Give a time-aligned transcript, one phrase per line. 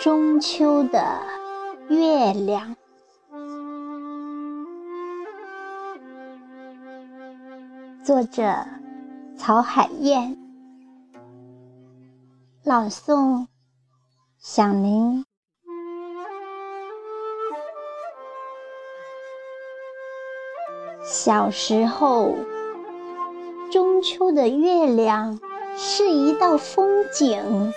[0.00, 1.02] 中秋的
[1.88, 2.76] 月亮，
[8.04, 8.64] 作者
[9.36, 10.38] 曹海燕，
[12.62, 13.48] 朗诵
[14.38, 15.24] 响铃。
[21.02, 22.36] 小时候，
[23.72, 25.40] 中秋的月亮
[25.76, 27.72] 是一道风景。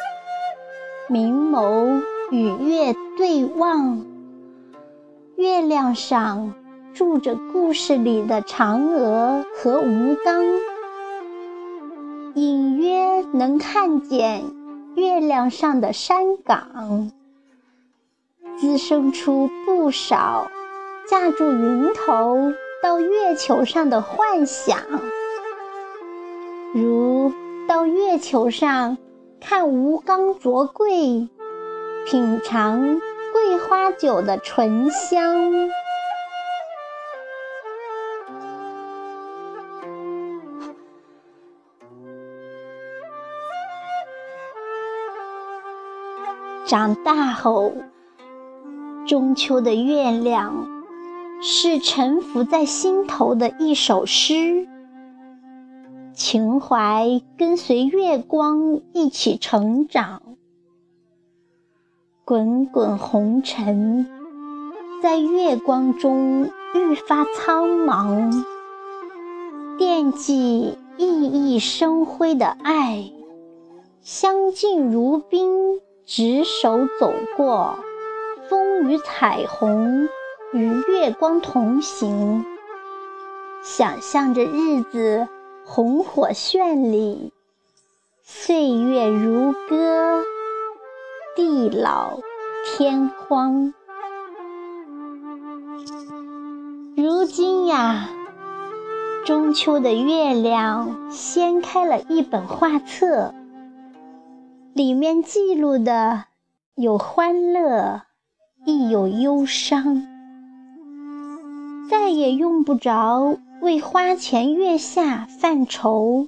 [1.07, 4.05] 明眸与月对望，
[5.35, 6.53] 月亮上
[6.93, 10.45] 住着故事里的嫦娥和吴刚，
[12.33, 14.45] 隐约能看见
[14.95, 17.11] 月亮上的山岗，
[18.55, 20.49] 滋生出不少
[21.09, 24.79] 架住云头到月球上的幻想，
[26.73, 27.33] 如
[27.67, 28.97] 到月球上。
[29.43, 31.27] 看吴刚啄桂，
[32.05, 32.99] 品尝
[33.31, 35.69] 桂花酒的醇香。
[46.65, 47.73] 长大后，
[49.05, 50.67] 中秋的月亮
[51.41, 54.67] 是沉浮在心头的一首诗。
[56.13, 60.21] 情怀跟随月光一起成长，
[62.31, 64.07] 滚滚红尘
[65.03, 68.45] 在月光中愈发苍茫。
[69.77, 73.11] 惦记熠熠生辉的爱，
[73.99, 77.77] 相敬如宾，执手走过
[78.47, 80.07] 风雨彩虹，
[80.53, 82.45] 与月光同行，
[83.61, 85.27] 想象着日子。
[85.65, 87.33] 红火绚丽，
[88.23, 90.23] 岁月如歌，
[91.33, 92.19] 地老
[92.65, 93.73] 天荒。
[96.97, 98.09] 如今呀，
[99.25, 103.33] 中秋的月亮掀开了一本画册，
[104.73, 106.25] 里面记录的
[106.75, 108.01] 有欢乐，
[108.65, 110.05] 亦有忧伤，
[111.89, 113.37] 再也用不着。
[113.61, 116.27] 为花前月下犯愁，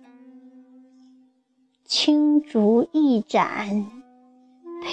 [1.83, 3.87] 青竹一盏，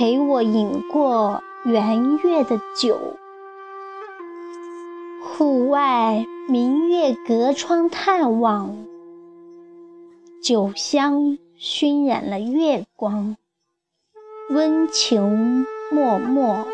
[0.00, 3.18] 陪我饮过圆月的酒。
[5.22, 8.86] 户外明月隔窗探望，
[10.42, 13.36] 酒香熏染了月光，
[14.48, 16.64] 温情脉脉，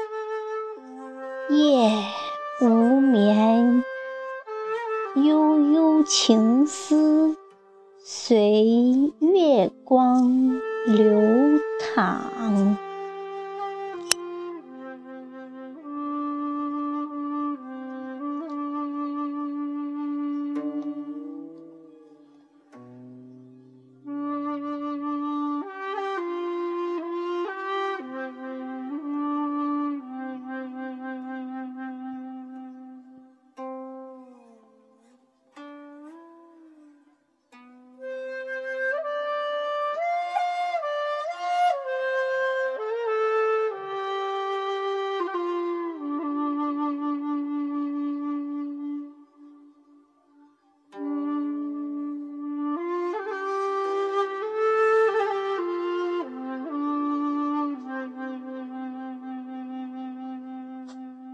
[1.50, 1.90] 夜
[2.62, 3.82] 无眠。
[5.16, 7.36] 悠悠情思
[7.98, 11.58] 随月光流
[11.96, 12.76] 淌。